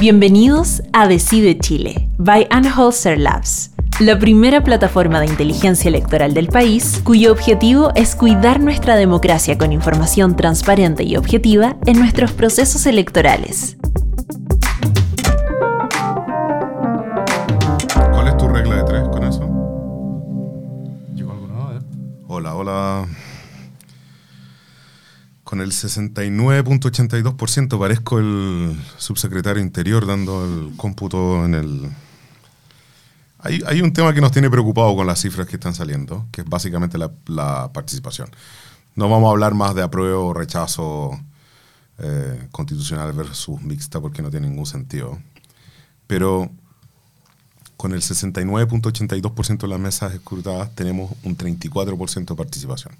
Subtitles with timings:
[0.00, 7.02] Bienvenidos a Decide Chile, by Anholster Labs, la primera plataforma de inteligencia electoral del país
[7.04, 13.76] cuyo objetivo es cuidar nuestra democracia con información transparente y objetiva en nuestros procesos electorales.
[25.50, 31.90] Con el 69.82% parezco el subsecretario Interior dando el cómputo en el...
[33.40, 36.48] Hay, un tema que nos tiene preocupado con las cifras que están saliendo, que es
[36.48, 38.30] básicamente la, la participación.
[38.94, 41.18] No vamos a hablar más de apruebo o rechazo
[41.98, 45.18] eh, constitucional versus mixta porque no tiene ningún sentido.
[46.06, 46.48] Pero
[47.76, 52.94] con el 69.82% de las mesas escrutadas tenemos un 34% de participación.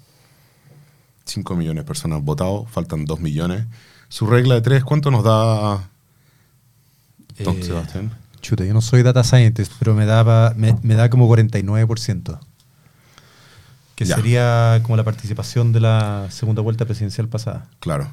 [1.31, 3.65] 5 millones de personas votado, faltan 2 millones.
[4.09, 5.89] Su regla de 3, ¿cuánto nos da
[7.39, 8.11] Don Eh, Sebastián?
[8.41, 12.39] Chuta, yo no soy data scientist, pero me, daba, me, me da como 49%.
[13.95, 14.15] Que Ya.
[14.15, 17.67] sería como la participación de la segunda vuelta presidencial pasada.
[17.79, 18.11] Claro.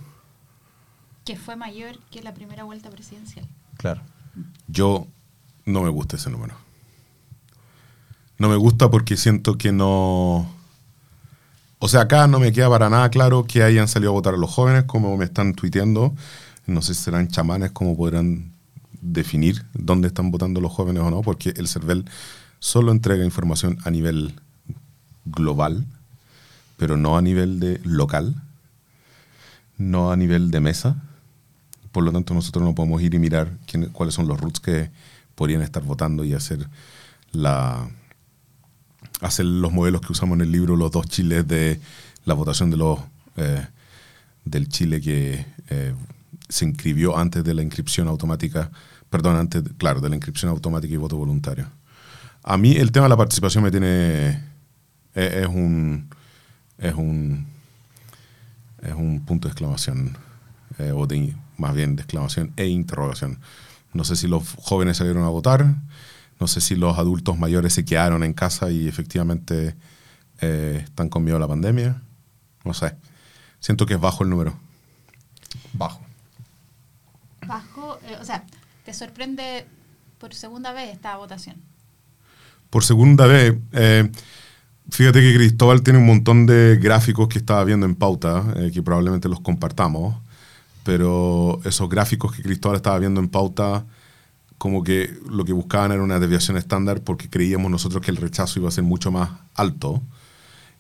[1.25, 3.47] que fue mayor que la primera vuelta presidencial.
[3.77, 4.01] Claro.
[4.67, 5.07] Yo
[5.67, 6.55] no me gusta ese número.
[8.39, 10.51] No me gusta porque siento que no...
[11.81, 14.51] O sea, acá no me queda para nada claro que hayan salido a votar los
[14.51, 16.15] jóvenes, como me están tuiteando.
[16.67, 18.53] No sé si serán chamanes, como podrán
[19.01, 22.05] definir dónde están votando los jóvenes o no, porque el CERVEL
[22.59, 24.35] solo entrega información a nivel
[25.25, 25.87] global,
[26.77, 28.35] pero no a nivel de local,
[29.77, 30.97] no a nivel de mesa.
[31.93, 34.91] Por lo tanto, nosotros no podemos ir y mirar quién- cuáles son los roots que
[35.37, 36.69] podrían estar votando y hacer
[37.33, 37.89] la
[39.21, 41.81] hacer los modelos que usamos en el libro, los dos chiles de
[42.25, 43.01] la votación de los
[43.37, 43.67] eh,
[44.45, 45.95] del Chile que eh,
[46.49, 48.71] se inscribió antes de la inscripción automática,
[49.11, 51.67] perdón, antes, claro, de la inscripción automática y voto voluntario.
[52.43, 54.31] A mí el tema de la participación me tiene
[55.15, 56.09] es, es un
[56.79, 57.47] es un
[58.83, 60.17] es un punto de exclamación
[60.79, 63.39] eh, o de, más bien de exclamación e interrogación.
[63.93, 65.75] No sé si los jóvenes salieron a votar,
[66.41, 69.77] no sé si los adultos mayores se quedaron en casa y efectivamente
[70.41, 72.03] eh, están con miedo a la pandemia.
[72.65, 72.97] No sé.
[73.61, 74.55] Siento que es bajo el número.
[75.73, 76.01] Bajo.
[77.47, 78.45] Bajo, eh, o sea,
[78.85, 79.67] te sorprende
[80.19, 81.57] por segunda vez esta votación.
[82.71, 84.11] Por segunda vez, eh,
[84.91, 88.83] fíjate que Cristóbal tiene un montón de gráficos que estaba viendo en pauta, eh, que
[88.83, 90.17] probablemente los compartamos,
[90.85, 93.87] pero esos gráficos que Cristóbal estaba viendo en pauta,
[94.59, 98.59] como que lo que buscaban era una desviación estándar porque creíamos nosotros que el rechazo
[98.59, 100.03] iba a ser mucho más alto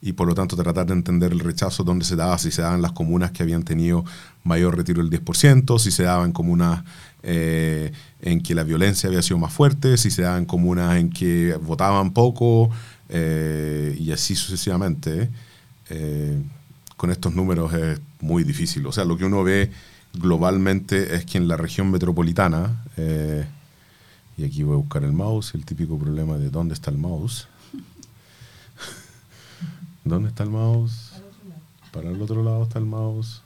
[0.00, 2.82] y por lo tanto tratar de entender el rechazo, dónde se daba, si se daban
[2.82, 4.04] las comunas que habían tenido
[4.44, 6.84] mayor retiro del 10%, si se daban comunas
[7.22, 11.58] eh, en que la violencia había sido más fuerte, si se daban comunas en que
[11.60, 12.70] votaban poco
[13.08, 15.30] eh, y así sucesivamente.
[15.90, 16.40] Eh,
[16.98, 18.84] con estos números es muy difícil.
[18.86, 19.70] O sea, lo que uno ve
[20.14, 23.46] globalmente es que en la región metropolitana, eh,
[24.38, 27.48] y aquí voy a buscar el mouse, el típico problema de dónde está el mouse.
[30.04, 31.12] ¿Dónde está el mouse?
[31.92, 33.42] Para el otro lado está el mouse.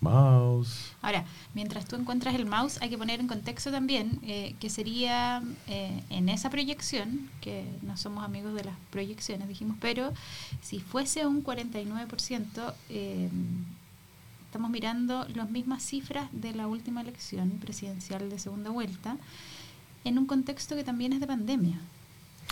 [0.00, 0.92] Mouse.
[1.02, 5.42] Ahora, mientras tú encuentras el mouse, hay que poner en contexto también eh, que sería
[5.66, 10.12] eh, en esa proyección, que no somos amigos de las proyecciones, dijimos, pero
[10.62, 13.28] si fuese un 49%, eh,
[14.54, 19.16] estamos mirando las mismas cifras de la última elección presidencial de segunda vuelta,
[20.04, 21.74] en un contexto que también es de pandemia.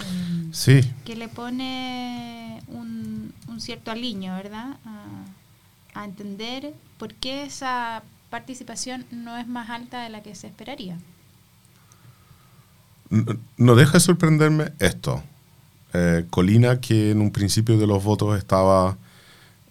[0.01, 4.79] Eh, Sí, que le pone un, un cierto aliño, ¿verdad?
[4.85, 10.49] A, a entender por qué esa participación no es más alta de la que se
[10.49, 10.99] esperaría.
[13.57, 15.23] No deja de sorprenderme esto.
[15.93, 18.99] Eh, Colina, que en un principio de los votos estaba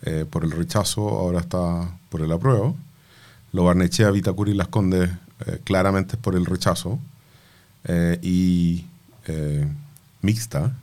[0.04, 2.76] eh, por el rechazo, ahora está por el apruebo.
[3.54, 5.10] Lo Barnechea, Vitacura y Las Condes
[5.46, 7.00] eh, claramente es por el rechazo.
[7.86, 8.86] Eh, y
[10.22, 10.76] mixta,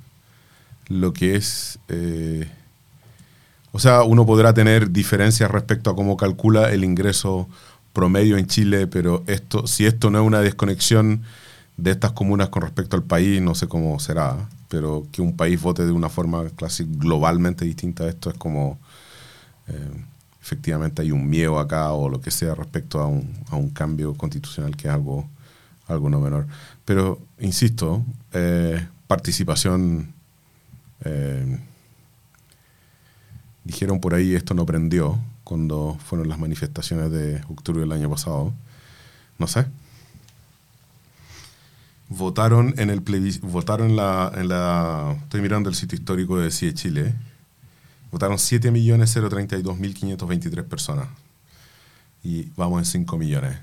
[0.89, 1.79] lo que es...
[3.73, 7.47] o sea, uno podrá tener diferencias respecto a cómo calcula el ingreso
[7.93, 11.23] promedio en Chile, pero esto, si esto no es una desconexión
[11.77, 15.61] de estas comunas con respecto al país, no sé cómo será, pero que un país
[15.61, 18.79] vote de una forma casi globalmente distinta a esto es como
[19.69, 20.05] eh,
[20.41, 24.77] efectivamente hay un miedo acá o lo que sea respecto a un, a cambio constitucional
[24.77, 25.29] que es algo,
[25.87, 26.47] algo no menor.
[26.85, 30.13] Pero, insisto, eh, participación,
[31.05, 31.59] eh,
[33.65, 38.53] dijeron por ahí esto no prendió cuando fueron las manifestaciones de octubre del año pasado.
[39.39, 39.67] No sé,
[42.09, 43.03] votaron en el
[43.43, 47.15] votaron en la, en la estoy mirando el sitio histórico de CIE Chile
[48.11, 51.09] votaron 7.032.523 personas.
[52.23, 53.57] Y vamos en 5 millones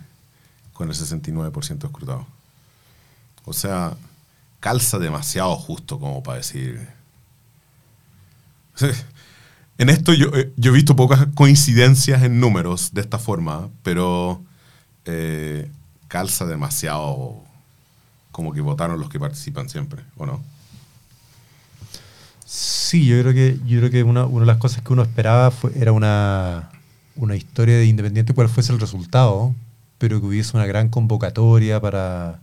[0.73, 2.25] con el 69% escrutado.
[3.45, 3.95] O sea
[4.65, 6.89] calza demasiado justo como para decir.
[9.77, 14.41] En esto yo, eh, yo he visto pocas coincidencias en números de esta forma pero
[15.03, 15.69] eh,
[16.07, 17.43] calza demasiado
[18.31, 20.41] como que votaron los que participan siempre, ¿o no?
[22.45, 25.49] Sí, yo creo que, yo creo que una, una de las cosas que uno esperaba
[25.51, 26.69] fue, era una,
[27.15, 29.55] una historia de independiente cuál fuese el resultado,
[29.97, 32.39] pero que hubiese una gran convocatoria para,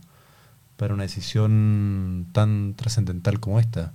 [0.77, 3.93] para una decisión tan trascendental como esta,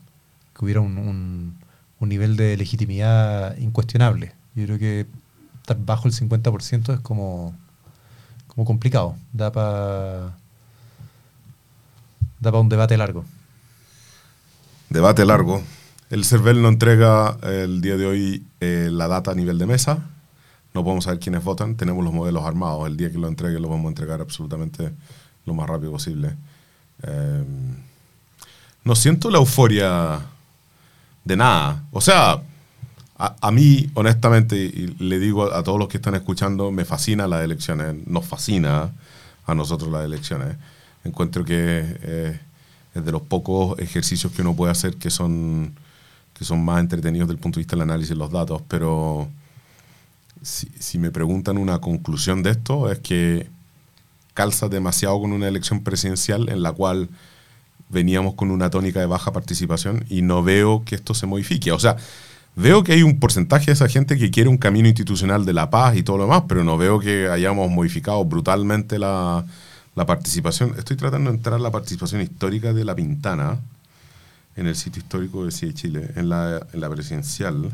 [0.57, 1.59] que hubiera un, un-
[2.09, 4.35] nivel de legitimidad incuestionable.
[4.57, 5.07] Yo creo que
[5.63, 7.55] estar bajo el 50% es como,
[8.49, 10.37] como complicado, da para
[12.41, 13.25] da un debate largo.
[14.91, 15.63] Debate largo.
[16.11, 19.99] El CERVEL no entrega el día de hoy eh, la data a nivel de mesa.
[20.75, 21.77] No podemos saber quiénes votan.
[21.77, 22.87] Tenemos los modelos armados.
[22.87, 24.91] El día que lo entregue lo vamos a entregar absolutamente
[25.45, 26.35] lo más rápido posible.
[27.03, 27.45] Eh,
[28.85, 30.21] no siento la euforia
[31.25, 31.85] de nada.
[31.93, 32.43] O sea,
[33.19, 37.27] a, mí, honestamente, y le digo a, a todos los que están escuchando, me fascina
[37.27, 38.07] las elecciones.
[38.07, 38.93] Nos fascina
[39.49, 40.57] a nosotros las elecciones.
[41.05, 42.41] Encuentro que eh,
[42.95, 45.75] es de los pocos ejercicios que uno puede hacer que son,
[46.39, 48.63] que son más entretenidos desde el punto de vista del análisis de los datos.
[48.69, 49.29] Pero
[50.43, 53.49] si, me preguntan una conclusión de esto, es que
[54.35, 57.09] calza demasiado con una elección presidencial en la cual
[57.89, 61.73] veníamos con una tónica de baja participación y no veo que esto se modifique.
[61.73, 61.97] O sea,
[62.55, 65.71] veo que hay un porcentaje de esa gente que quiere un camino institucional de la
[65.71, 69.45] paz y todo lo demás, pero no veo que hayamos modificado brutalmente la,
[69.97, 70.75] la participación.
[70.79, 73.59] Estoy tratando de entrar a la participación histórica de La Pintana
[74.59, 77.73] en el sitio histórico de CIE Chile, en la, en la presidencial,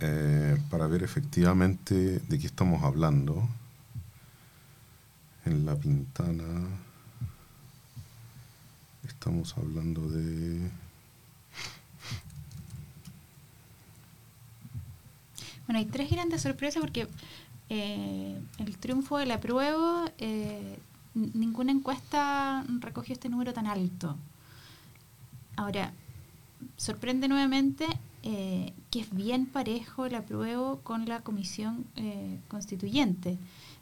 [0.00, 3.48] eh, para ver efectivamente de qué estamos hablando.
[5.44, 6.68] En La Pintana
[9.08, 10.70] estamos hablando de...
[15.66, 17.08] Bueno, hay tres grandes sorpresas porque
[17.70, 20.78] eh, el triunfo del apruebo, eh,
[21.14, 24.16] ninguna encuesta recogió este número tan alto.
[25.56, 25.92] Ahora,
[26.76, 27.86] sorprende nuevamente
[28.24, 33.36] eh, que es bien parejo el apruebo con la comisión eh, constituyente,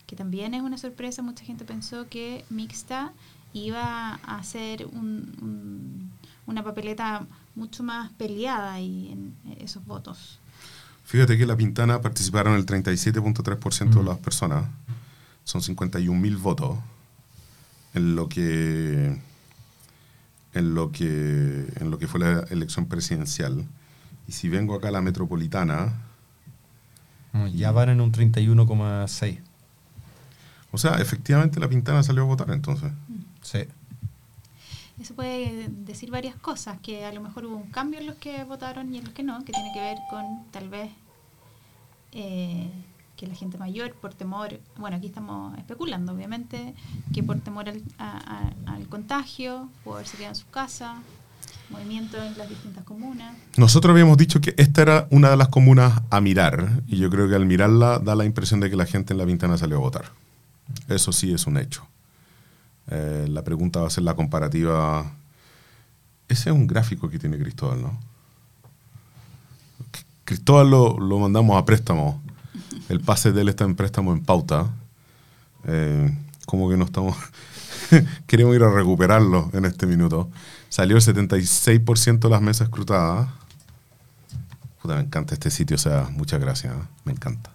[0.06, 1.23] que también es una sorpresa.
[1.23, 3.12] Mucha gente pensó que mixta
[3.53, 6.11] iba a ser un- un-
[6.47, 10.38] una papeleta mucho más peleada ahí en esos votos.
[11.05, 14.09] Fíjate que en La Pintana participaron el 37.3% de Mm.
[14.09, 14.65] las personas.
[15.44, 16.79] Son 51.000 votos.
[17.95, 19.19] En lo que
[20.53, 23.65] en lo que en lo que fue la elección presidencial.
[24.29, 25.93] Y si vengo acá a la metropolitana,
[27.55, 29.39] Ya van en un 31,6.
[30.73, 32.93] o sea, efectivamente La Pintana salió a votar entonces.
[33.43, 33.61] Sí.
[35.01, 38.45] Eso puede decir varias cosas, que a lo mejor hubo un cambio en los que
[38.45, 40.91] votaron y en los que no, que tiene que ver con tal vez
[42.13, 42.70] eh,
[43.20, 46.74] que la gente mayor, por temor, bueno, aquí estamos especulando, obviamente,
[47.12, 51.03] que por temor al, al contagio, pudo haberse en su casa,
[51.69, 53.36] movimiento en las distintas comunas.
[53.58, 57.29] Nosotros habíamos dicho que esta era una de las comunas a mirar, y yo creo
[57.29, 59.81] que al mirarla da la impresión de que la gente en la Pintana salió a
[59.81, 60.12] votar.
[60.89, 61.86] Eso sí es un hecho.
[62.89, 65.12] Eh, la pregunta va a ser la comparativa.
[66.27, 67.98] Ese es un gráfico que tiene Cristóbal, ¿no?
[70.24, 72.22] Cristóbal lo, lo mandamos a préstamo.
[72.91, 74.67] El pase de él está en préstamo en pauta.
[75.65, 76.13] Eh,
[76.44, 77.17] como que no estamos.
[78.27, 80.29] Queremos ir a recuperarlo en este minuto.
[80.69, 83.29] Salió el 76% de las mesas escrutadas.
[84.82, 86.82] Puta, me encanta este sitio, o sea, muchas gracias, ¿eh?
[87.05, 87.51] me encanta.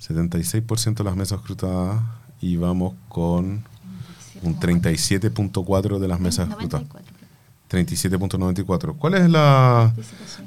[0.00, 2.00] 76% de las mesas escrutadas
[2.40, 3.62] y vamos con
[4.42, 6.86] un 37.4% de las mesas escrutadas.
[7.68, 8.28] 94,
[8.88, 8.96] 37.94.
[8.96, 9.92] ¿Cuál es la,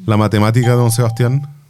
[0.07, 1.60] la matemática, don Sebastián?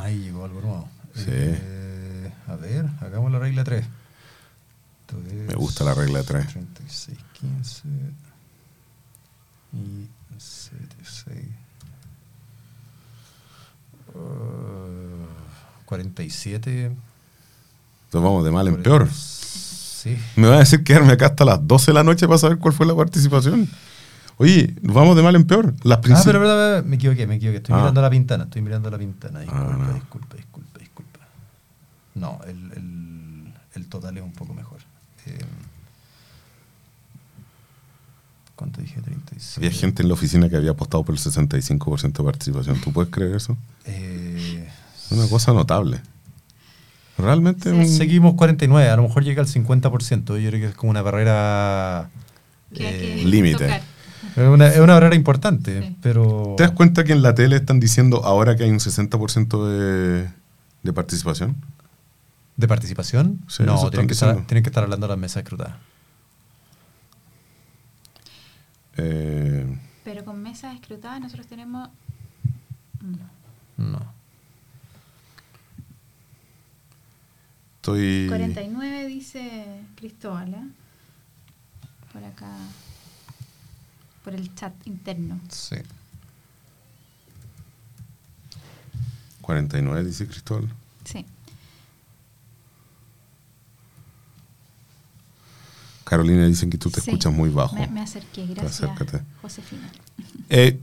[0.00, 0.88] Ahí llegó algo nuevo.
[1.14, 1.24] Sí.
[1.28, 3.84] Eh, a ver, hagamos la regla 3.
[5.46, 6.48] Me gusta la regla de tres.
[6.48, 7.88] 36, 15
[9.72, 11.46] y 76.
[14.14, 16.84] Uh, 47.
[16.84, 16.98] Entonces
[18.12, 19.08] vamos de mal en peor.
[19.10, 20.16] Sí.
[20.36, 22.74] Me va a decir quedarme acá hasta las 12 de la noche para saber cuál
[22.74, 23.68] fue la participación.
[24.38, 25.74] Oye, vamos de mal en peor.
[25.82, 27.56] Las Ah, pero, pero, pero, me equivoqué, me equivoqué.
[27.58, 27.78] Estoy Ah.
[27.78, 29.40] mirando la pintana, estoy mirando la pintana.
[29.40, 29.94] Disculpa, Ah, no.
[29.94, 31.18] disculpa, disculpa, disculpa.
[32.14, 34.78] No, el, el, el total es un poco mejor.
[35.26, 35.38] Eh,
[38.54, 39.00] ¿Cuánto dije?
[39.00, 39.64] 37.
[39.66, 42.80] Había gente en la oficina que había apostado por el 65% de participación.
[42.80, 43.56] ¿Tú puedes creer eso?
[43.84, 44.68] Eh,
[45.10, 46.00] Una cosa notable.
[47.16, 47.76] Realmente Sí.
[47.76, 50.36] un- Seguimos 49, a lo mejor llega al 50%.
[50.38, 52.10] Yo creo que es como una barrera.
[52.72, 53.80] Eh, límite.
[54.42, 55.96] Es, una, es una barrera importante, Sí.
[56.02, 56.54] pero.
[56.56, 60.30] ¿Te das cuenta que en la tele están diciendo ahora que hay un 60% de,
[60.82, 61.56] de participación?
[62.56, 63.40] ¿De participación?
[63.48, 65.76] Sí, no, tienen que, estar, tienen que estar hablando de las mesas escrutadas.
[68.96, 71.88] Eh, Pero con mesas escrutadas nosotros tenemos...
[73.00, 73.14] mm,
[73.92, 74.12] No.
[77.76, 78.26] estoy...
[78.28, 80.66] 49 dice Cristóbal, ¿eh?
[82.12, 82.48] Por acá.
[84.28, 85.40] Por el chat interno.
[85.48, 85.76] Sí.
[89.40, 90.68] 49, dice Cristóbal.
[91.02, 91.24] Sí.
[96.04, 97.08] Carolina dicen que tú te Sí.
[97.08, 97.74] escuchas muy bajo.
[97.74, 98.82] Me, me acerqué, gracias.
[98.82, 99.22] Acércate.
[99.40, 99.90] Josefina.
[100.50, 100.78] Eh,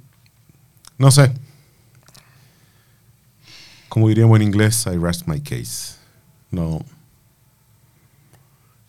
[0.97, 1.31] no sé.
[3.89, 5.97] Como diríamos en inglés, I rest my case.
[6.49, 6.83] No.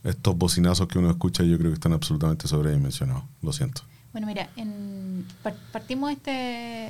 [0.03, 3.25] Estos bocinazos que uno escucha yo creo que están absolutamente sobredimensionados.
[3.43, 3.83] Lo siento.
[4.17, 6.89] Bueno, mira, en, par- partimos este,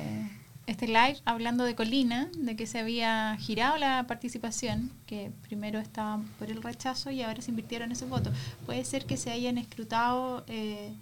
[0.65, 6.21] este live hablando de Colina, de que se había girado la participación, que primero estaba
[6.39, 8.33] por el rechazo y ahora se invirtieron esos votos.
[8.65, 10.93] Puede ser que se hayan escrutado eh,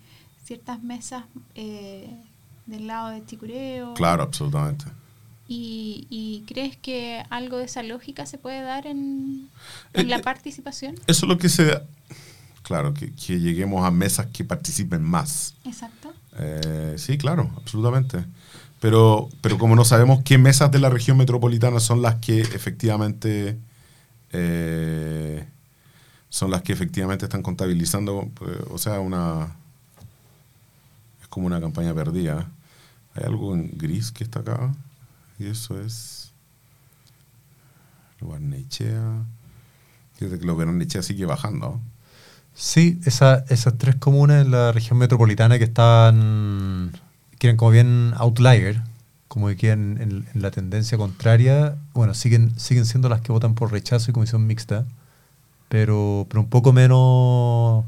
[0.44, 2.10] ciertas mesas eh,
[2.65, 3.94] del lado de Chicureo.
[3.94, 4.86] Claro, absolutamente.
[5.48, 9.48] Y, y crees que algo de esa lógica se puede dar en,
[9.94, 10.96] en Eh, la eh, participación?
[11.05, 11.84] Eso es lo que se...
[12.63, 15.53] Claro, que, que lleguemos a mesas que participen más.
[15.65, 16.14] Exacto.
[16.37, 18.25] Eh, sí, claro, absolutamente.
[18.79, 23.57] Pero, pero como no sabemos qué mesas de la región metropolitana son las que efectivamente
[24.31, 25.47] eh,
[26.29, 29.55] son las que efectivamente están contabilizando, pues, o sea, una
[31.21, 32.51] es como una campaña perdida.
[33.15, 34.75] Hay algo en gris que está acá
[35.39, 36.33] y eso es
[38.19, 39.23] lo Barnechea.
[40.15, 41.79] Fíjate que lo Barnechea sigue bajando.
[42.55, 46.91] Sí, esa- esas tres comunas en la región metropolitana que están,
[47.38, 48.81] que eran como bien outlier,
[49.27, 53.55] como que quedan en, en la tendencia contraria, bueno, siguen, siguen siendo las que votan
[53.55, 54.85] por rechazo y comisión mixta,
[55.67, 57.83] pero, pero un poco menos,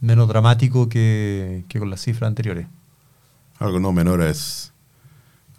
[0.00, 2.66] menos dramático que, que con las cifras anteriores.
[3.58, 4.72] Algo no menor es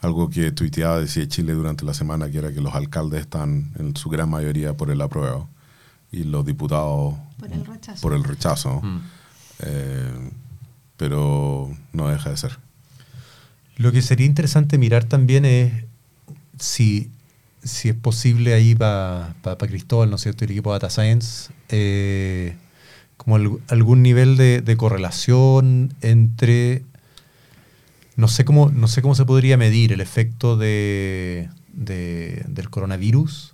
[0.01, 3.96] algo que tuiteaba decía Chile durante la semana, que era que los alcaldes están en
[3.96, 5.48] su gran mayoría por el apruebo
[6.13, 8.01] y los diputados Por el rechazo.
[8.01, 8.82] por el rechazo.
[8.82, 9.01] Mm.
[9.65, 10.29] Eh,
[10.98, 12.58] pero no deja de ser.
[13.77, 15.74] Lo que sería interesante mirar también es
[16.60, 17.10] si,
[17.63, 19.34] si es posible ahí para
[19.67, 22.55] Cristóbal, ¿no es cierto?, el equipo de Data Science, eh,
[23.17, 26.84] como al- algún nivel de, de correlación entre,
[28.15, 33.52] no sé cómo, no sé cómo se podría medir el efecto de, de- del coronavirus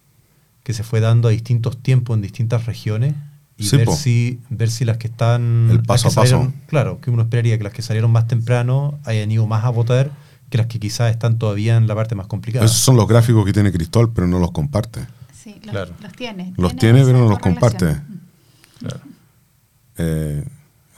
[0.69, 3.15] que se fue dando a distintos tiempos en distintas regiones
[3.57, 3.95] y Sí, ver, po.
[3.95, 5.69] si, ver si las que están...
[5.71, 6.21] El paso a paso.
[6.21, 9.69] salieron- Claro, que uno esperaría que las que salieron más temprano hayan ido más a
[9.71, 10.11] votar
[10.51, 12.63] que las que quizás están todavía en la parte más complicada.
[12.65, 15.07] Esos son los gráficos que tiene Cristóbal, pero no los comparte.
[15.33, 15.91] Sí, los, Claro.
[16.03, 16.53] los tiene.
[16.55, 17.85] Los tiene, pero no los comparte.
[17.95, 18.19] Mm.
[18.81, 18.99] Claro.
[19.97, 20.45] Eh,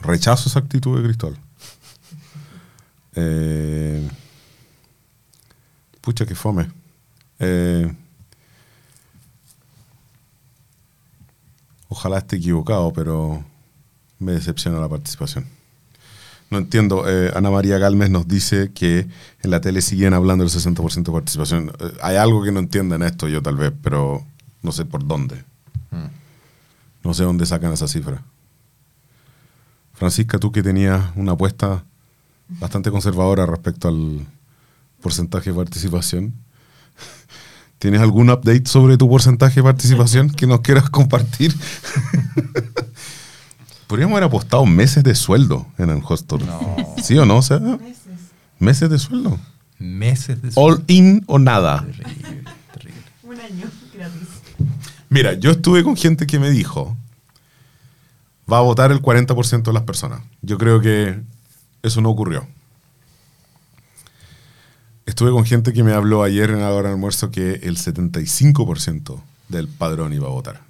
[0.02, 1.38] rechazo esa actitud de Cristóbal.
[3.16, 4.06] Eh,
[6.02, 6.70] pucha, que fome.
[7.40, 7.90] Eh,
[11.92, 13.44] ojalá esté equivocado, pero
[14.18, 15.46] me decepciona la participación.
[16.50, 17.04] No entiendo.
[17.08, 19.08] eh, Ana María Galmes nos dice que
[19.42, 21.72] en la tele siguen hablando del 60% de participación.
[21.80, 24.26] Eh, hay algo que no entiendo en esto, yo tal vez, pero
[24.62, 25.36] no sé por dónde.
[25.92, 26.08] Mm.
[27.04, 28.24] No sé dónde sacan esa cifra.
[29.94, 31.84] Francisca, tú que tenías una apuesta
[32.48, 34.26] bastante conservadora respecto al
[35.02, 36.34] porcentaje de participación,
[37.82, 41.52] ¿tienes algún update sobre tu porcentaje de participación que nos quieras compartir?
[43.88, 46.46] Podríamos haber apostado meses de sueldo en el hostel.
[46.46, 46.96] No.
[47.02, 47.38] ¿Sí o no?
[47.38, 47.60] O sea,
[48.60, 49.40] meses de sueldo.
[49.80, 51.82] Meses de All in o nada.
[51.82, 53.02] Terrible, terrible.
[53.24, 54.28] Un año gratis.
[55.10, 56.96] Mira, yo estuve con gente que me dijo,
[58.52, 60.22] va a votar el 40% de las personas.
[60.44, 61.20] Yo creo que
[61.82, 62.48] eso no ocurrió.
[65.12, 69.22] Estuve con gente que me habló ayer en la hora de almuerzo que el 75%
[69.50, 70.62] del padrón iba a votar.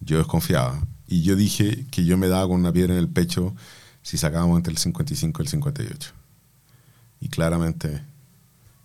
[0.00, 0.78] Yo desconfiaba.
[1.08, 3.54] Y yo dije que yo me daba con una piedra en el pecho
[4.02, 6.10] si sacábamos entre el 55 y el 58.
[7.22, 8.02] Y claramente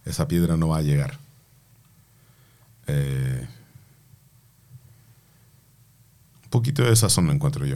[0.05, 1.19] esa piedra no va a llegar.
[2.87, 3.45] Eh,
[6.49, 7.75] poquito de sazón, encuentro yo.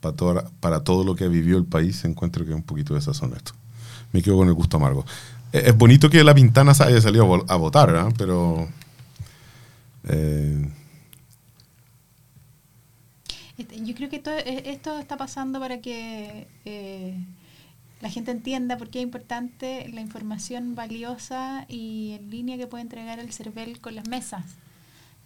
[0.00, 3.02] Para, toda- para todo lo que vivió el país, encuentro que es un poquito de
[3.02, 3.52] sazón esto.
[4.12, 5.04] Me quedo con el gusto amargo.
[5.52, 8.12] Eh, Es bonito que la Pintana haya salido a votar.
[8.18, 8.68] Pero...
[10.08, 10.68] eh,
[13.58, 17.14] Este, Yo creo que todo, eh, esto está pasando para que eh,
[18.02, 22.82] la gente entienda por qué es importante la información valiosa y en línea que puede
[22.82, 24.44] entregar el CERVEL con las mesas.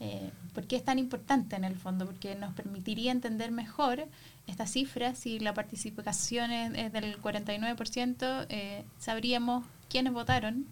[0.01, 2.07] Eh, ¿Por qué es tan importante en el fondo?
[2.07, 4.05] Porque nos permitiría entender mejor
[4.47, 5.19] estas cifras.
[5.19, 10.65] Si la participación es, es del 49%, eh, sabríamos quiénes votaron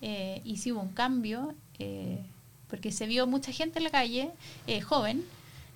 [0.00, 2.18] eh, y si hubo un cambio, eh,
[2.68, 4.30] porque se vio mucha gente en la calle,
[4.66, 5.22] eh, joven,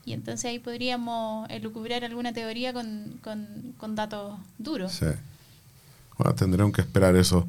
[0.07, 4.93] y entonces ahí podríamos elucubrar alguna teoría con, con- con datos duros.
[4.93, 5.07] Sí.
[6.17, 7.47] Bueno, tendremos que esperar eso.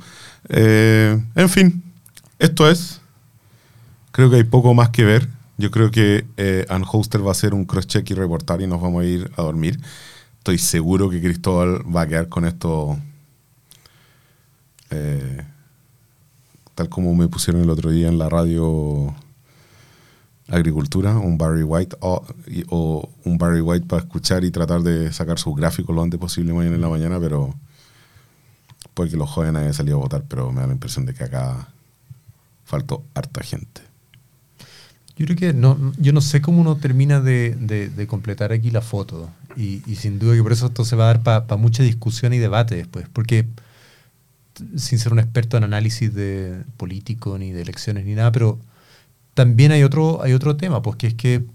[0.49, 1.81] En fin,
[2.37, 2.99] esto es.
[4.11, 5.29] Creo que hay poco más que ver.
[5.57, 9.03] Yo creo que eh, Hoster va a hacer un cross-check y reportar y nos vamos
[9.03, 9.79] a ir a dormir.
[10.37, 12.97] Estoy seguro que Cristóbal va a quedar con esto
[14.89, 15.45] eh,
[16.75, 19.13] tal como me pusieron el otro día en la radio
[20.47, 25.55] Agricultura, un Barry White o, un Barry White para escuchar y tratar de sacar sus
[25.55, 27.53] gráficos lo antes posible mañana en la mañana, pero
[28.93, 31.23] puede que los jóvenes hayan salido a votar, pero me da la impresión de que
[31.23, 31.67] acá
[32.63, 33.86] faltó harta gente.
[35.17, 38.81] Yo creo que no, yo no sé cómo uno termina de, de- completar aquí la
[38.81, 39.29] foto.
[39.55, 42.33] Y, y sin duda que por eso esto se va a dar para mucha discusión
[42.33, 43.07] y debate después.
[43.11, 43.47] Porque,
[44.75, 48.59] sin ser un experto en análisis de político, ni de elecciones, ni nada, pero
[49.33, 51.45] también hay otro, hay otro tema, pues que es que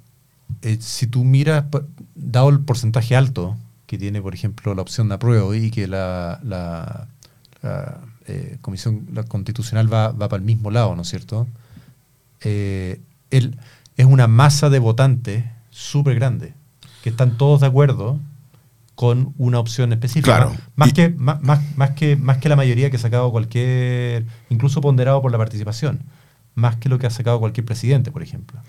[0.63, 5.09] eh, si tú miras, pa- dado el porcentaje alto que tiene, por ejemplo, la opción
[5.09, 7.09] de apruebo y que la, la-
[8.27, 11.47] eh, comisión constitucional va, va para el mismo lado, ¿no es cierto?
[12.43, 13.01] eh,
[13.33, 16.55] es una masa de votantes súper grande,
[17.03, 18.21] que están todos de acuerdo
[18.95, 20.37] con una opción específica.
[20.37, 20.57] Claro.
[20.77, 24.27] Más, Y- que, más, más, más que, más que la mayoría que ha sacado cualquier,
[24.51, 26.03] incluso ponderado por la participación,
[26.55, 28.61] más que lo que ha sacado cualquier presidente, por ejemplo.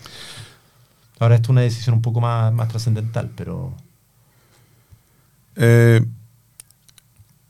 [1.19, 3.75] Ahora esto es una decisión un poco más, más trascendental, pero...
[5.55, 6.03] Eh,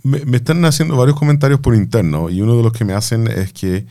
[0.04, 3.28] me, me están haciendo varios comentarios por interno y uno de los que me hacen
[3.28, 3.86] es que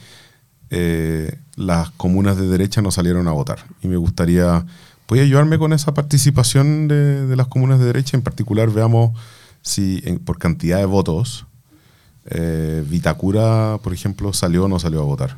[0.70, 3.58] eh, las comunas de derecha no salieron a votar.
[3.82, 4.64] Y me gustaría,
[5.06, 8.16] ¿puede ayudarme con esa participación de, las comunas de derecha?
[8.16, 9.18] En particular, veamos
[9.62, 11.46] si en- por cantidad de votos
[12.26, 15.36] eh, Vitacura, por ejemplo, salió o no salió a votar.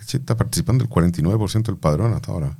[0.00, 2.56] Está participando el 49% del padrón hasta ahora,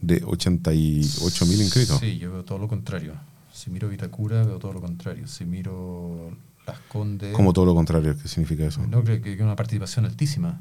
[0.00, 2.00] de 88 mil inscritos.
[2.00, 3.12] Sí, yo veo todo lo contrario.
[3.52, 5.28] Si miro Vitacura, veo todo lo contrario.
[5.28, 6.30] Si miro
[6.66, 7.34] Las Condes...
[7.34, 8.86] Como todo lo contrario, ¿qué significa eso?
[8.86, 10.60] No, creo que una participación altísima.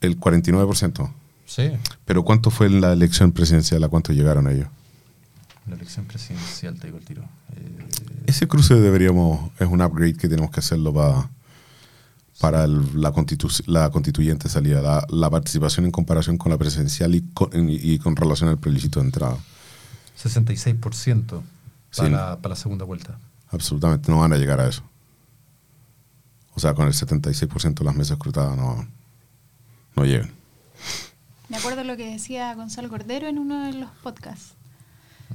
[0.00, 1.10] El 49%.
[1.46, 1.70] Sí.
[2.04, 3.82] Pero ¿cuánto fue en la elección presidencial?
[3.84, 4.68] ¿A cuánto llegaron ellos?
[5.68, 7.22] La elección presidencial, te digo el tiro.
[7.56, 7.86] Eh,
[8.26, 11.30] Ese cruce deberíamos, es un upgrade que tenemos que hacerlo para
[12.38, 17.14] para el- la, constitu- la constituyente salida, la, la participación en comparación con la presidencial
[17.14, 19.38] y con, y- y con relación al plebiscito de entrada.
[20.22, 21.42] 66% para,
[21.90, 22.02] Sí.
[22.42, 23.18] para la segunda vuelta.
[23.50, 24.82] Absolutamente no van a llegar a eso.
[26.54, 28.88] O sea, con el 76% de las mesas escrutadas no,
[29.94, 30.32] no llegan.
[31.48, 34.54] Me acuerdo lo que decía Gonzalo Cordero en uno de los podcasts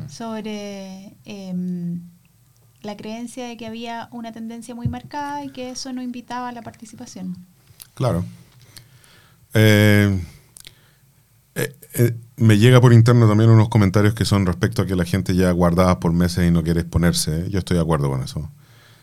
[0.09, 2.01] sobre em,
[2.81, 6.51] la creencia de que había una tendencia muy marcada y que eso no invitaba a
[6.51, 7.37] la participación.
[7.93, 8.25] Claro.
[9.53, 10.23] Eh,
[11.55, 15.05] eh, eh, me llega por interno también unos comentarios que son respecto a que la
[15.05, 17.47] gente ya guardaba por meses y no quiere exponerse.
[17.51, 18.49] Yo estoy de acuerdo con eso.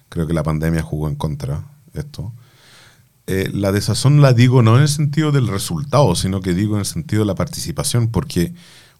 [0.08, 1.62] Creo que la pandemia jugó en contra
[1.94, 2.32] esto.
[3.28, 6.80] Eh, la desazón la digo no en el sentido del resultado, sino que digo en
[6.80, 8.54] el sentido de la participación, porque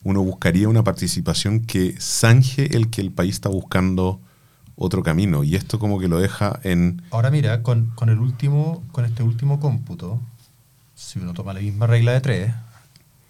[0.05, 4.21] uno buscaría una participación que zanje el que el país está buscando
[4.77, 5.43] otro camino.
[5.43, 7.03] Y esto como que lo deja en...
[7.11, 10.21] Ahora mira, con, con el último, con este último cómputo,
[10.95, 12.55] si uno toma la misma regla de tres,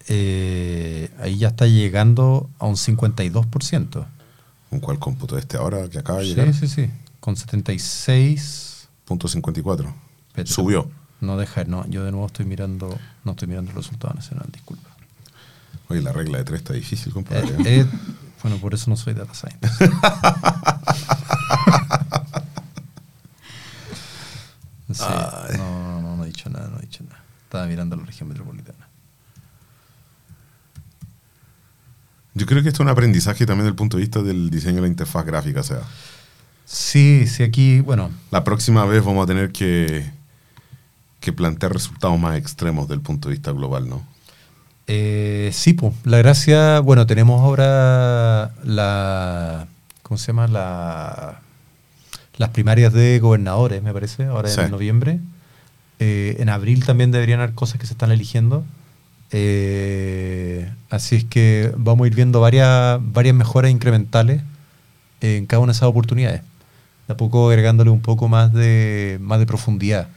[0.09, 4.05] eh, ahí ya está llegando a un 52%.
[4.69, 6.53] ¿Con cuál cómputo este ahora que acaba de llegar?
[6.53, 6.91] Sí, sí, sí.
[7.19, 8.87] Con 76.
[9.05, 9.93] Punto 54.
[10.27, 10.89] Espérate, Subió.
[11.21, 14.89] No deja, no, yo de nuevo estoy mirando, no estoy mirando el resultado nacional, disculpa.
[15.89, 17.55] Oye, la regla de tres está difícil, Eh, compadre.
[17.65, 17.85] eh,
[18.43, 19.81] bueno, por eso no soy data scientist.
[24.91, 25.03] Sí,
[25.57, 27.23] no, no, no, no he dicho nada, no he dicho nada.
[27.43, 28.87] Estaba mirando la región metropolitana.
[32.33, 34.75] Yo creo que esto es un aprendizaje también desde el punto de vista del diseño
[34.75, 35.61] de la interfaz gráfica.
[35.61, 35.81] O sea,
[36.65, 40.05] Sí, sí, aquí, bueno, la próxima vez vamos a tener que,
[41.19, 44.03] que plantear resultados más extremos del punto de vista global, ¿no?
[44.85, 49.65] Eh, sí, pues, la gracia, bueno, tenemos ahora la,
[50.03, 50.47] ¿cómo se llama?
[50.47, 51.41] La,
[52.37, 54.61] las primarias de gobernadores, me parece, ahora Sí.
[54.61, 55.19] en noviembre.
[55.99, 58.63] Eh, en abril también deberían haber cosas que se están eligiendo.
[59.31, 64.41] Eh, así es que vamos a ir viendo varias, varias mejoras incrementales
[65.21, 66.41] en cada una de esas oportunidades.
[67.07, 70.07] De a poco agregándole un poco más de, más de profundidad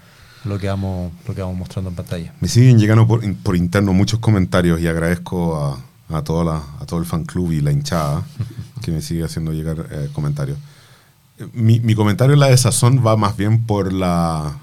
[0.45, 2.33] lo que vamos, lo que vamos mostrando en pantalla.
[2.41, 6.87] Me siguen llegando por, por interno muchos comentarios y agradezco a, a, toda la- a
[6.87, 8.25] todo el fan club y la hinchada
[8.83, 10.59] que me sigue haciendo llegar eh, comentarios.
[11.53, 14.57] Mi, mi comentario en la desazón va más bien por la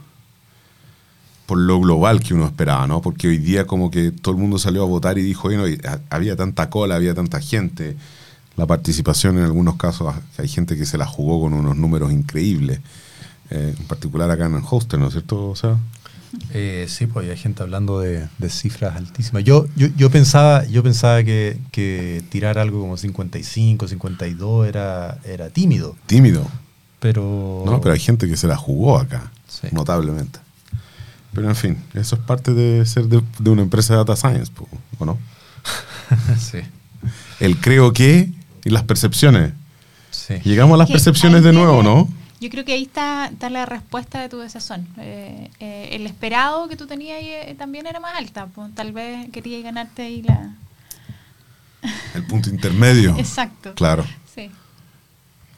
[1.50, 3.02] por lo global que uno esperaba, ¿no?
[3.02, 6.36] Porque hoy día como que todo el mundo salió a votar y dijo, ha- había
[6.36, 7.98] tanta cola, había tanta gente.
[8.56, 12.80] La participación en algunos casos, hay gente que se la jugó con unos números increíbles.
[13.50, 15.50] Eh, en particular acá en Hoster, ¿no es cierto?
[15.50, 15.78] O sea,
[16.54, 19.44] Eh, sí, pues hay gente hablando de, de cifras altísimas.
[19.44, 25.50] Yo, yo, yo pensaba, yo pensaba que, que tirar algo como 55, 52 era, era
[25.50, 26.46] tímido, tímido.
[27.00, 27.64] pero...
[27.66, 29.68] No, pero hay gente que se la jugó acá, Sí.
[29.72, 30.38] notablemente.
[31.34, 34.52] Pero en fin, eso es parte de ser de, de una empresa de data science,
[34.98, 35.18] ¿o no?
[36.40, 36.60] sí,
[37.40, 38.32] El creo que
[38.66, 39.54] y las percepciones.
[40.12, 40.36] sí.
[40.44, 42.10] Llegamos a las percepciones de nuevo, ¿no?
[42.42, 44.88] Yo creo que ahí está, está la respuesta de tu desazón.
[44.98, 48.48] Eh, eh, el esperado que tú tenías ahí, eh, también era más alta.
[48.48, 50.54] pues, tal vez querías ganarte ahí la...
[52.16, 53.16] El punto intermedio.
[53.18, 53.74] Exacto.
[53.76, 54.06] Claro.
[54.34, 54.50] Sí.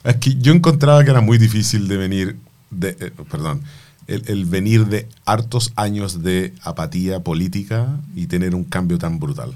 [0.02, 2.36] Es que yo encontraba que era muy difícil de venir,
[2.70, 3.62] de, eh, perdón,
[4.06, 9.54] el, el venir de hartos años de apatía política y tener un cambio tan brutal.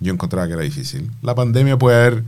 [0.00, 1.10] Yo encontraba que era difícil.
[1.22, 2.24] La pandemia puede haber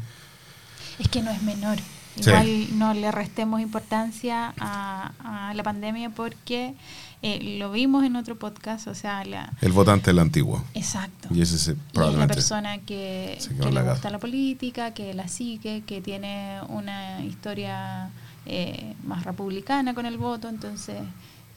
[0.99, 1.79] Es que no es menor.
[2.21, 2.31] Sí.
[2.31, 5.13] Igual no le restemos importancia a,
[5.51, 6.75] a la pandemia porque
[7.23, 9.53] eh, lo vimos en otro podcast, o sea, la...
[9.61, 10.65] el votante del antiguo.
[10.75, 11.29] Exacto.
[11.33, 12.35] Y ese se, Y es la probablemente.
[12.35, 18.11] persona que, que le gusta la política, que la sigue, que tiene una historia
[18.49, 20.49] eh, más republicana con el voto.
[20.49, 20.97] Entonces,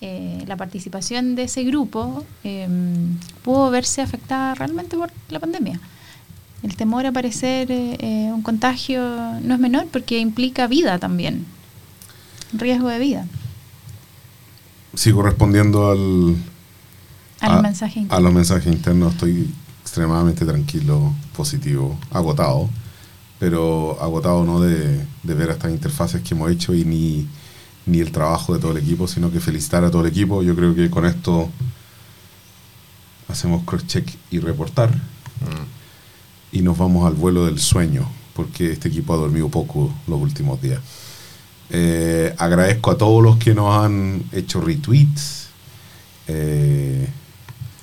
[0.02, 2.68] eh, la participación de ese grupo eh,
[3.44, 5.80] pudo verse afectada realmente por la pandemia.
[6.64, 9.02] El temor a parecer eh, un contagio
[9.42, 11.46] no es menor porque implica vida también,
[12.54, 13.26] riesgo de vida.
[14.94, 16.36] Sigo respondiendo al,
[17.40, 18.24] Al a- mensaje A interno.
[18.24, 19.50] los mensajes internos estoy
[19.82, 22.70] extremadamente tranquilo, positivo, agotado,
[23.42, 27.28] pero agotado no de, de ver estas interfaces que hemos hecho y ni,
[27.88, 30.44] ni el trabajo de todo el equipo, sino que felicitar a todo el equipo.
[30.44, 31.50] Yo creo que con esto
[33.28, 34.92] hacemos cross-check y reportar
[36.52, 40.62] y nos vamos al vuelo del sueño, porque este equipo ha dormido poco los últimos
[40.62, 40.80] días.
[41.72, 45.48] Eh, agradezco a todos los que nos han hecho retweets.
[46.28, 47.08] Eh,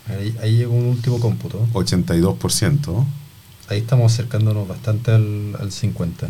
[0.09, 1.67] Ahí, ahí llegó un último cómputo.
[1.73, 3.05] 82%.
[3.69, 6.29] Ahí estamos acercándonos bastante al, al 50.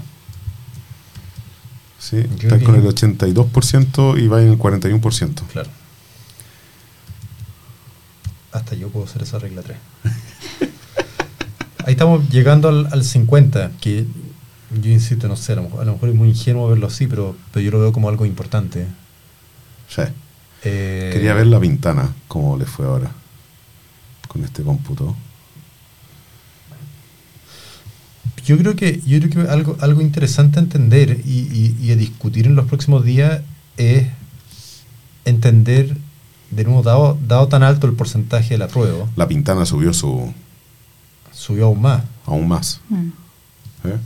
[1.98, 5.42] Sí, Yo están con el vi- 82% y va en el 41%.
[5.52, 5.68] Claro.
[8.52, 9.76] Hasta yo puedo hacer esa regla 3.
[11.86, 14.06] Ahí estamos llegando al, al 50, que
[14.82, 17.06] yo insisto, no sé, a lo, mejor, a lo mejor es muy ingenuo verlo así,
[17.06, 18.86] pero, pero yo lo veo como algo importante.
[19.88, 20.02] Sí.
[20.64, 23.10] Eh, Quería ver la ventana, cómo le fue ahora
[24.28, 25.16] con este cómputo.
[28.48, 31.96] Yo creo que, yo creo que algo, algo interesante a entender y, y- y a
[31.96, 33.42] discutir en los próximos días
[33.76, 34.06] es
[35.26, 35.94] entender,
[36.50, 40.32] de nuevo, dado, dado tan alto el porcentaje de la prueba, La Pintana subió su
[41.30, 42.02] subió aún más.
[42.26, 42.80] aún más.
[42.88, 43.08] Mm.
[43.84, 43.98] ¿eh?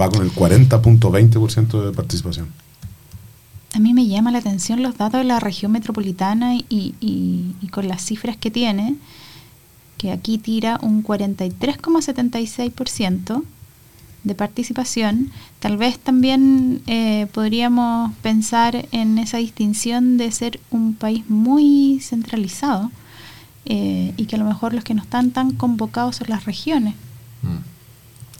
[0.00, 2.48] Va con el 40.20% de participación.
[3.74, 6.64] A mí me llama la atención los datos de la región metropolitana y,
[7.00, 8.96] y- y con las cifras que tiene,
[9.98, 13.42] que aquí tira un 43,76%
[14.24, 15.30] de participación.
[15.60, 22.90] Tal vez también eh, podríamos pensar en esa distinción de ser un país muy centralizado
[23.66, 26.94] eh, y que a lo mejor los que no están tan convocados son las regiones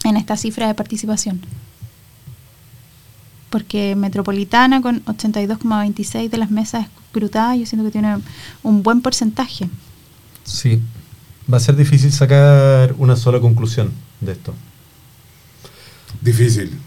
[0.04, 1.40] en esta cifra de participación.
[3.50, 8.16] Porque Metropolitana con 82,26 de las mesas escrutadas, yo siento que tiene
[8.62, 9.68] un buen porcentaje.
[10.44, 10.80] Sí,
[11.52, 14.54] va a ser difícil sacar una sola conclusión de esto.
[16.20, 16.78] Difícil.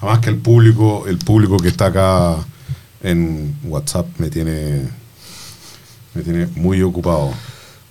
[0.00, 2.36] Además que el público, el público que está acá
[3.02, 4.88] en WhatsApp me tiene,
[6.14, 7.32] me tiene muy ocupado.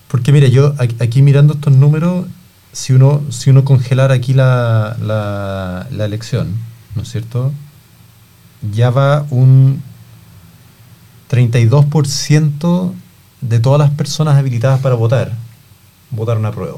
[0.07, 2.27] Porque mira, yo aquí, mirando estos números,
[2.71, 6.51] si uno, si uno congelara aquí la, la, la elección,
[6.95, 7.51] ¿no es cierto?
[8.71, 9.81] Ya va un
[11.29, 12.91] 32%
[13.41, 15.33] de todas las personas habilitadas para votar,
[16.11, 16.77] votaron a prueba.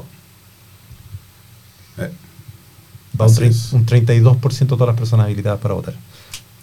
[3.20, 5.94] Va un, Así un 32% de todas las personas habilitadas para votar.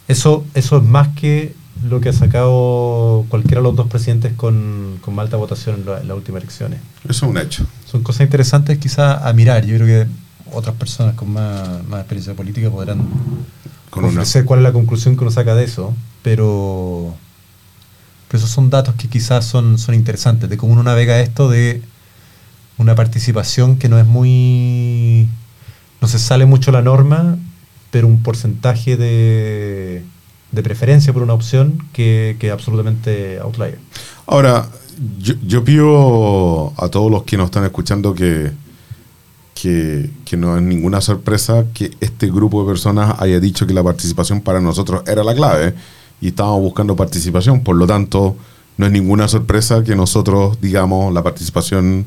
[0.08, 1.54] Eso, eso es más que
[1.88, 6.00] lo que ha sacado cualquiera de los dos presidentes con, con alta votación en, la-
[6.00, 6.80] en las últimas elecciones.
[7.04, 7.66] Eso es un hecho.
[7.90, 9.64] Son cosas interesantes quizás a mirar.
[9.66, 10.10] Yo creo que
[10.52, 12.98] otras personas con más, más experiencia política podrán
[13.90, 17.14] Con una, ofrecer cuál es la conclusión que uno saca de eso, pero,
[18.28, 21.82] pero esos son datos que quizás son, son interesantes, de cómo uno navega esto de
[22.78, 25.28] una participación que no es muy...
[26.00, 27.38] no se sale mucho la norma,
[27.90, 30.02] pero un porcentaje de,
[30.52, 33.78] de preferencia por una opción que, que absolutamente outlier.
[34.26, 34.68] Ahora,
[35.18, 38.52] yo, yo pido a todos los que nos están escuchando que,
[39.54, 43.82] que, que no es ninguna sorpresa que este grupo de personas haya dicho que la
[43.82, 45.74] participación para nosotros era la clave
[46.20, 47.62] y estábamos buscando participación.
[47.62, 48.36] Por lo tanto,
[48.76, 52.06] no es ninguna sorpresa que nosotros, digamos, la participación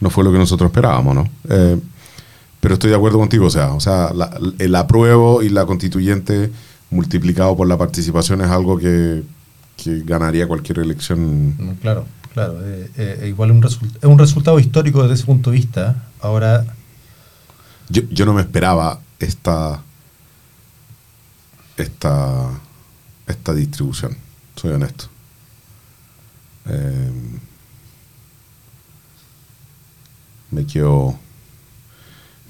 [0.00, 1.28] no fue lo que nosotros esperábamos, ¿no?
[1.48, 1.78] Eh,
[2.60, 6.50] pero estoy de acuerdo contigo, o sea, o sea la- el apruebo y la constituyente
[6.90, 9.22] multiplicado por la participación es algo que,
[9.76, 11.54] que ganaría cualquier elección.
[11.56, 12.58] Mm, Claro, claro.
[12.62, 16.04] eh, eh, igual un result- es un resultado histórico desde ese punto de vista.
[16.20, 16.64] Ahora,
[17.88, 19.80] Yo, yo no me esperaba esta,
[21.76, 22.50] esta,
[23.26, 24.16] esta distribución,
[24.56, 25.06] soy honesto.
[26.66, 27.10] Eh,
[30.50, 31.18] me quedo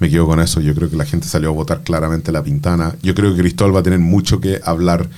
[0.01, 0.61] me quedo con eso.
[0.61, 2.97] Yo creo que la gente salió a votar claramente la pintana.
[3.03, 5.09] Yo creo que Cristóbal va a tener mucho que hablar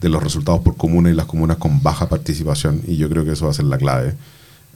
[0.00, 3.32] de los resultados por comuna y las comunas con baja participación y yo creo que
[3.32, 4.14] eso va a ser la clave.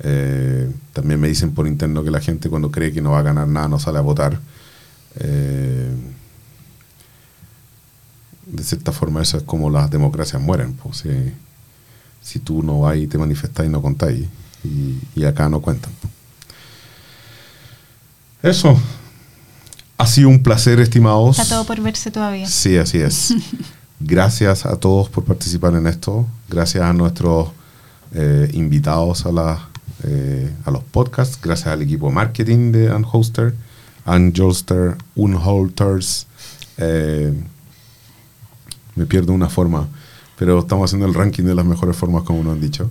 [0.01, 3.22] Eh, también me dicen por interno que la gente cuando cree que no va a
[3.22, 4.40] ganar nada no sale a votar.
[5.20, 5.94] Eh,
[8.46, 10.75] de cierta forma eso es como las democracias mueren.
[10.75, 11.09] pues, si,
[12.20, 14.27] si tú no vas y te manifestás y no contáis
[14.64, 15.92] y, y acá no cuentan.
[16.01, 16.12] pues.
[18.57, 18.77] Eso.
[19.98, 21.38] Ha sido un placer, estimados.
[21.38, 22.46] Está todo por verse todavía.
[22.48, 23.35] Sí, así es.
[24.05, 26.26] Gracias a todos por participar en esto.
[26.48, 27.50] Gracias a nuestros
[28.14, 29.68] eh, invitados a, la,
[30.02, 31.38] eh, a los podcasts.
[31.40, 33.55] Gracias al equipo de marketing de Unholster,
[34.05, 36.26] Unjolster, Unholters.
[36.78, 37.33] Eh,
[38.96, 39.88] me pierdo una forma,
[40.37, 42.90] pero estamos haciendo el ranking de las mejores formas, como nos han dicho.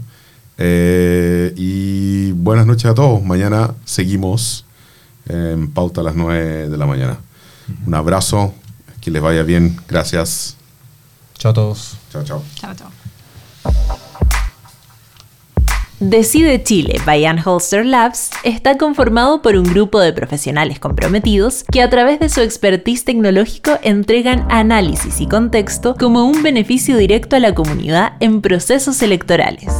[0.57, 3.21] Y buenas noches a todos.
[3.23, 4.65] Mañana seguimos
[5.27, 7.17] en pauta a las 9 de la mañana.
[7.85, 8.53] Un abrazo,
[8.99, 9.77] que les vaya bien.
[9.87, 10.55] Gracias.
[11.37, 11.97] chao a todos.
[12.11, 12.43] Chao, chao.
[12.55, 12.89] Chao, chao.
[16.01, 21.91] Decide Chile by Holster Labs está conformado por un grupo de profesionales comprometidos que a
[21.91, 27.53] través de su expertise tecnológico entregan análisis y contexto como un beneficio directo a la
[27.53, 29.71] comunidad en procesos electorales.